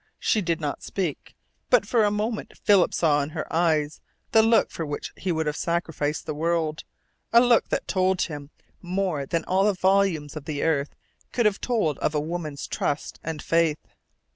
[0.17, 1.35] She did not speak,
[1.69, 5.45] but for a moment Philip saw in her eyes the look for which he would
[5.45, 6.83] have sacrificed the world;
[7.31, 8.49] a look that told him
[8.81, 10.95] more than all the volumes of the earth
[11.31, 13.77] could have told of a woman's trust and faith.